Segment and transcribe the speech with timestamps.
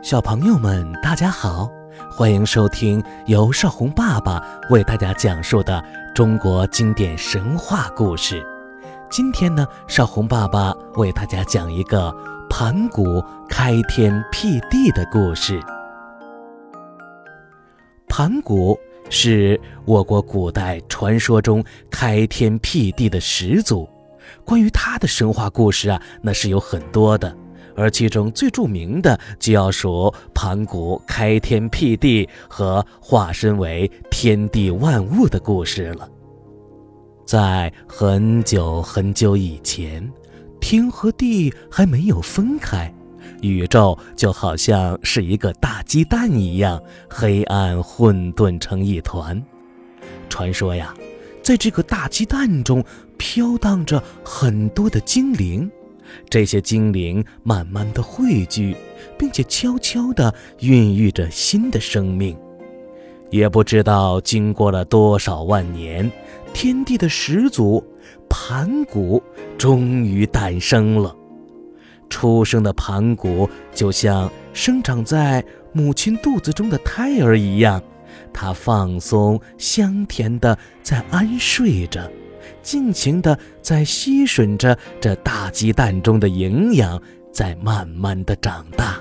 [0.00, 1.68] 小朋友们，大家好，
[2.08, 4.40] 欢迎收听由少红爸爸
[4.70, 5.84] 为大家讲述的
[6.14, 8.46] 中国经典神话故事。
[9.10, 12.14] 今天呢，少红爸爸为大家讲一个
[12.48, 15.60] 盘古开天辟地的故事。
[18.08, 18.78] 盘古
[19.10, 23.88] 是我国古代传说中开天辟地的始祖，
[24.44, 27.36] 关于他的神话故事啊，那是有很多的。
[27.78, 36.08] 而其中最著名的，就要数盘古开天辟地和化身为天地万物的故事了。
[37.24, 40.10] 在很久很久以前，
[40.60, 42.92] 天和地还没有分开，
[43.42, 49.40] 宇宙就好像是一个大鸡蛋一样，黑暗混沌成一团。
[50.28, 50.92] 传说呀，
[51.42, 52.82] 在这个大鸡蛋中
[53.16, 55.70] 飘荡着很多的精灵。
[56.28, 58.76] 这些精灵慢慢的汇聚，
[59.18, 62.36] 并且悄悄地孕育着新的生命。
[63.30, 66.10] 也不知道经过了多少万年，
[66.54, 67.84] 天地的始祖
[68.28, 69.22] 盘古
[69.58, 71.14] 终于诞生了。
[72.08, 77.82] 出生的盘古就像生长在母亲肚子中的胎儿一样，
[78.32, 82.00] 他放松香甜地在安睡着。
[82.62, 87.00] 尽情地在吸吮着这大鸡蛋中的营养，
[87.32, 88.98] 在慢慢的长大。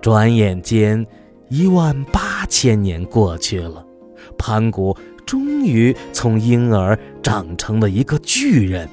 [0.00, 1.04] 转眼间，
[1.48, 3.84] 一万八千年过去了，
[4.38, 8.88] 盘古终于从婴儿长成了一个巨人。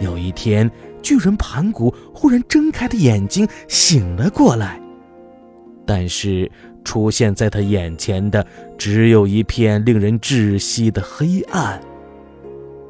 [0.00, 0.68] 有一天，
[1.02, 4.80] 巨人盘古忽然睁开的眼睛醒了过来，
[5.86, 6.50] 但是
[6.84, 8.44] 出现在他眼前的
[8.76, 11.80] 只有一片令人窒息的黑暗。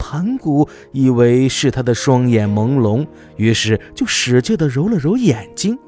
[0.03, 3.07] 盘古以为是他的双眼朦胧，
[3.37, 5.79] 于是就使劲地揉了揉眼睛，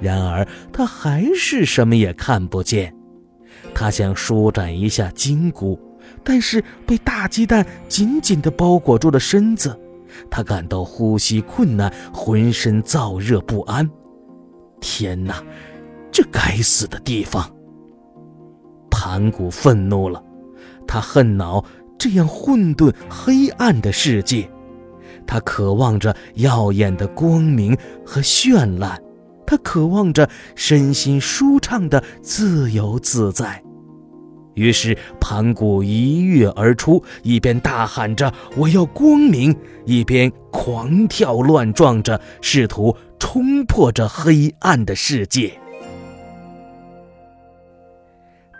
[0.00, 2.92] 然而他还是什么也看不见。
[3.72, 5.78] 他想舒展一下筋骨，
[6.24, 9.78] 但是被大鸡蛋紧紧地包裹住了身子，
[10.28, 13.88] 他感到呼吸困难，浑身燥热不安。
[14.80, 15.42] 天哪，
[16.10, 17.48] 这该死的地方！
[18.90, 20.22] 盘古愤怒了，
[20.86, 21.64] 他恨恼。
[21.98, 24.48] 这样混沌黑暗的世界，
[25.26, 29.00] 他渴望着耀眼的光明和绚烂，
[29.46, 33.62] 他渴望着身心舒畅的自由自在。
[34.54, 45.52] 于是，盘古一跃而出，一边大喊着“我要光明”，一边狂跳乱撞着，试图冲破这黑暗的世界。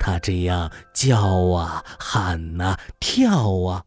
[0.07, 1.19] 他这样叫
[1.49, 3.83] 啊喊啊跳啊，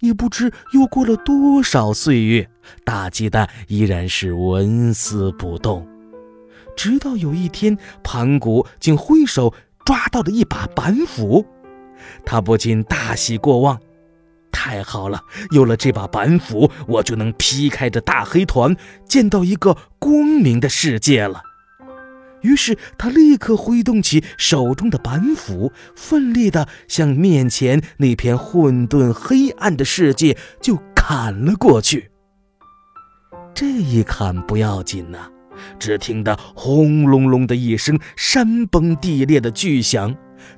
[0.00, 2.48] 也不知又过了多少岁月，
[2.86, 5.86] 大鸡蛋依然是纹丝不动。
[6.74, 9.52] 直到有一天，盘古竟挥手
[9.84, 11.44] 抓到了一把板斧，
[12.24, 13.78] 他不禁大喜过望。
[14.50, 18.74] 太好了，有了这把板斧，我就能劈开这大黑团，
[19.06, 21.42] 见到一个光明的世界了。
[22.42, 32.10] 于是他立刻挥动起手中的板斧，奋力地向面前那片混沌黑暗的世界就砍了过去。
[33.54, 35.28] 这一砍不要紧呐，
[35.78, 40.14] 只听得轰隆隆的一声山崩地裂的巨响，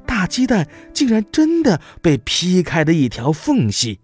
[0.06, 4.00] 大鸡蛋竟然真的被劈开了一条缝隙，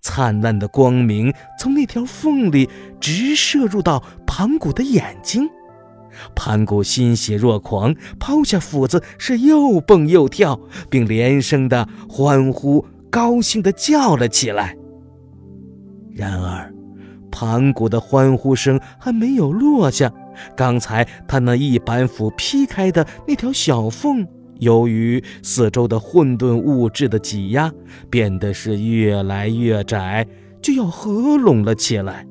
[0.00, 2.68] 灿烂的光明从那条缝里
[3.00, 5.50] 直射入到盘古的眼睛。
[6.34, 14.76] 盘古欣喜若狂，抛下斧子是又蹦又跳，并连声的欢呼，高兴的叫了起来。
[16.14, 16.72] 然而，
[17.30, 20.12] 盘古的欢呼声还没有落下，
[20.56, 24.26] 刚才他那一板斧劈开的那条小缝，
[24.58, 27.72] 由于四周的混沌物质的挤压，
[28.10, 30.26] 变得是越来越窄，
[30.60, 32.26] 就要合拢了起来。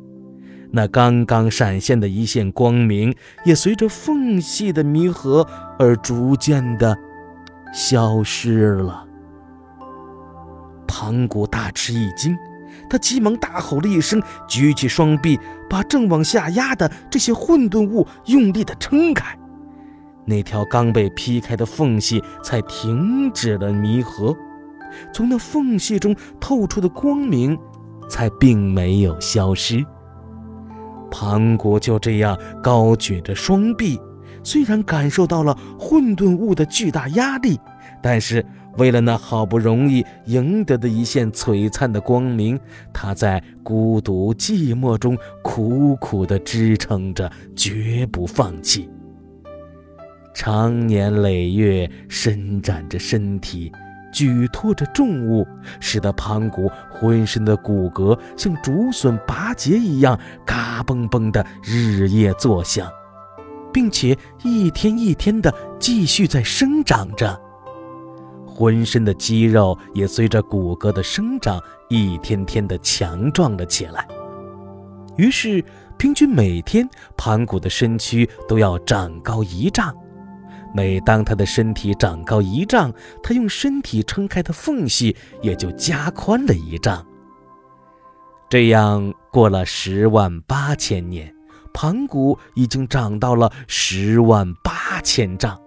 [0.72, 5.48] 那刚刚闪现的一线光明，也随着缝隙的弥合
[5.80, 6.98] 而逐渐的
[7.74, 9.06] 消失了。
[10.86, 12.38] 盘古大吃一惊，
[12.90, 19.38] 他急忙大吼了一声，举起双臂，把正往下压的这些混沌物用力的撑开，
[20.26, 24.36] 那条刚被劈开的缝隙才停止了弥合，
[25.14, 27.58] 从那缝隙中透出的光明，
[28.10, 29.86] 才并没有消失。
[31.10, 34.00] 盘古就这样高举着双臂，
[34.44, 37.60] 虽然感受到了混沌物的巨大压力，
[38.02, 38.46] 但是
[38.78, 42.60] 为了那好不容易赢得的一线璀璨的光明，
[42.94, 48.88] 他在孤独寂寞中苦苦地支撑着，绝不放弃。
[50.34, 53.72] 长年累月伸展着身体，
[54.12, 55.48] 举托着重物，
[55.80, 62.90] 使得盘古浑身的骨骼像竹笋拔节一样，嘎嘣嘣的日夜作响，
[63.72, 67.40] 并且一天一天的继续在生长着。
[68.46, 74.08] 浑身的肌肉也随着骨骼的生长，一天天的强壮了起来。
[75.16, 75.64] 于是，
[75.98, 79.96] 平均每天盘古的身躯都要长高一丈。
[80.78, 82.94] 每当他的身体长高一丈，
[83.24, 87.04] 他用身体撑开的缝隙也就加宽了一丈。
[88.48, 91.34] 这样过了十万八千年，
[91.74, 95.60] 盘古已经长到了十万八千丈，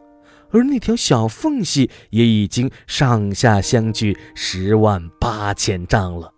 [0.52, 6.32] 而那条小缝隙也已经上下相距十万八千丈了。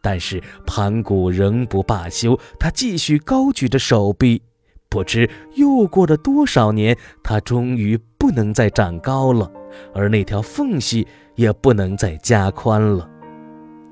[0.00, 4.40] 但是盘古仍不罢休，他继续高举着手臂。
[4.90, 9.50] 不知又过了多少年，他终于不能再长高了，
[9.94, 13.08] 而那条缝隙也不能再加宽了。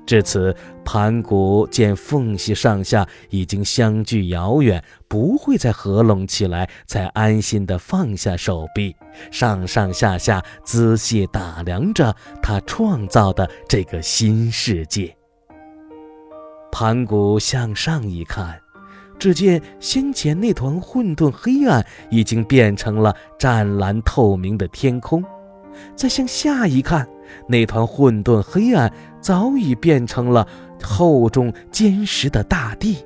[0.07, 0.55] 至此，
[0.85, 8.95] 盘古见缝隙上下已经相距遥远，不会再合拢起来，才安心地放下手臂，
[9.29, 15.13] 上上下下仔细打量着他创造的这个新世界。
[16.71, 18.59] 盘古向上一看。
[19.19, 25.23] 只见先前那团混沌黑暗已经变成了湛蓝透明的天空，
[25.95, 27.07] 再向下一看，
[27.47, 30.47] 那团混沌黑暗早已变成了
[30.83, 32.97] 厚重坚实的大地。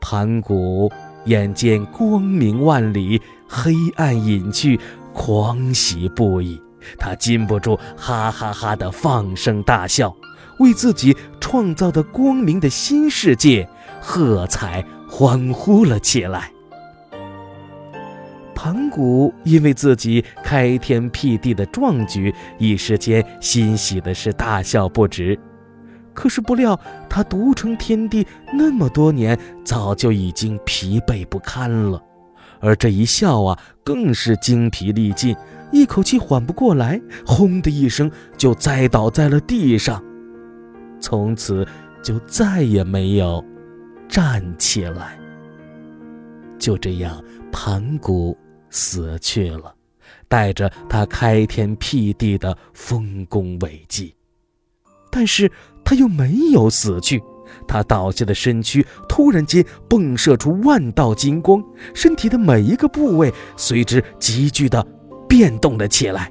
[0.00, 0.90] 盘古
[1.26, 4.80] 眼见光明万里，黑暗隐去，
[5.12, 6.60] 狂喜不已，
[6.98, 10.12] 他禁不住哈哈哈的放声大笑，
[10.58, 13.68] 为自己创造的光明的新世界
[14.00, 14.84] 喝彩。
[15.14, 16.50] 欢呼了起来。
[18.54, 25.38] 盘古因为自己开天辟地的壮举，一时间欣喜的是大笑不止。
[26.14, 26.78] 可是不料
[27.10, 32.02] 他独撑天地那么多年，早就已经疲惫不堪了，
[32.60, 35.36] 而这一笑啊，更是精疲力尽，
[35.72, 40.02] 一口气缓不过来，轰的一声就栽倒在了地上，
[40.98, 41.68] 从此
[42.02, 43.44] 就再也没有。
[44.12, 45.18] 站起来，
[46.58, 47.18] 就这样，
[47.50, 48.36] 盘古
[48.68, 49.74] 死去了，
[50.28, 54.14] 带着他开天辟地的丰功伟绩。
[55.10, 55.50] 但是
[55.82, 57.22] 他又没有死去，
[57.66, 64.86] 他倒下的身躯突然间迸射出万道金光，身体的每一个部位随之急剧的
[65.26, 66.30] 变动了起来。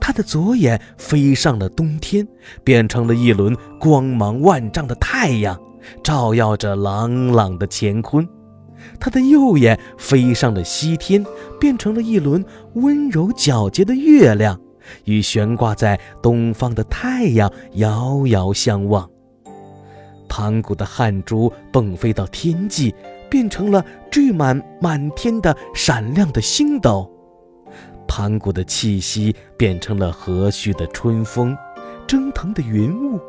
[0.00, 2.24] 他的左眼飞上了东天，
[2.62, 5.60] 变成了一轮光芒万丈的太阳。
[6.02, 8.28] 照耀着朗朗的乾坤，
[8.98, 11.24] 他的右眼飞上了西天，
[11.58, 12.44] 变成了一轮
[12.74, 14.58] 温柔皎洁的月亮，
[15.04, 19.08] 与悬挂在东方的太阳遥遥相望。
[20.28, 22.94] 盘古的汗珠迸飞到天际，
[23.28, 27.10] 变成了缀满满天的闪亮的星斗。
[28.06, 31.56] 盘古的气息变成了和煦的春风，
[32.06, 33.20] 蒸腾的云雾。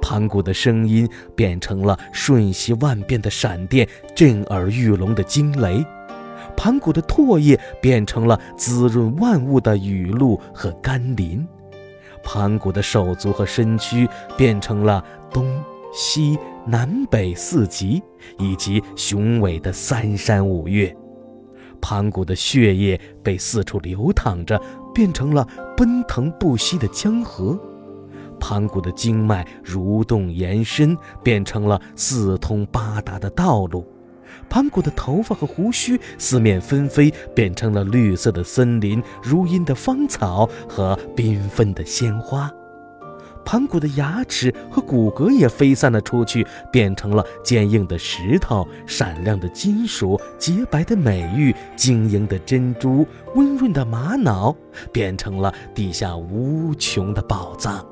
[0.00, 5.84] 盘古的声音变成了瞬息万变的闪电，震耳欲聋的惊雷；
[6.56, 11.46] 盘古的唾液变成了滋润万物的雨露和甘霖；
[12.22, 15.62] 盘古的手足和身躯变成了东
[15.92, 18.02] 西南北四极
[18.38, 20.94] 以及雄伟的三山五岳；
[21.80, 24.60] 盘古的血液被四处流淌着，
[24.94, 25.46] 变成了
[25.76, 27.58] 奔腾不息的江河。
[28.42, 33.84] 盘古的经脉蠕动延伸，变成了四通八达的道路；
[34.50, 42.50] 盘古的头发和胡须四面纷飞，变成了绿色的森林、如茵的芳草和缤纷的鲜花；
[43.44, 53.06] 盘古的牙齿和骨骼也飞散了出去，变成了坚硬的石头、闪亮的金属、洁白的美玉、晶莹的珍珠、
[53.36, 54.52] 温润的玛瑙，
[54.90, 57.86] 变成了地下无穷的宝藏。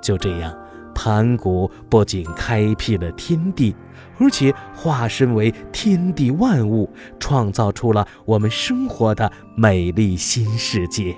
[0.00, 0.56] 就这样，
[0.94, 3.74] 盘古不仅开辟了天地，
[4.18, 6.88] 而且化身为天地万物，
[7.18, 11.16] 创造出了我们生活的美丽新世界。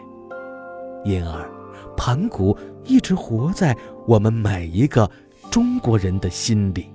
[1.04, 1.50] 因而，
[1.96, 5.10] 盘古一直活在我们每一个
[5.50, 6.92] 中国人的心里。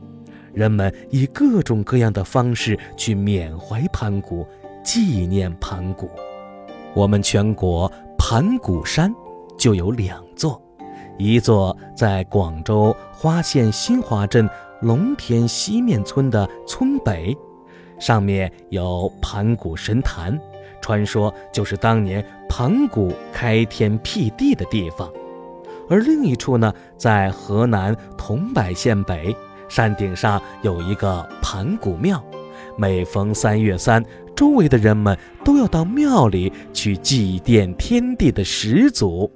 [0.53, 4.47] 人们以各种各样的方式去缅怀盘古，
[4.83, 6.09] 纪念盘古。
[6.95, 9.13] 我们全国盘古山
[9.57, 10.59] 就有两座。
[11.17, 14.47] 一座在广州花县新华镇
[14.81, 17.35] 龙田西面村的村北，
[17.99, 20.39] 上面有盘古神坛，
[20.79, 25.11] 传说就是当年盘古开天辟地的地方。
[25.89, 29.35] 而另一处呢，在河南桐柏县北
[29.67, 32.23] 山顶上有一个盘古庙，
[32.77, 34.03] 每逢三月三，
[34.35, 39.31] 周围的人们都要到庙里去祭奠天地的始祖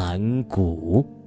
[0.00, 1.19] 盘古。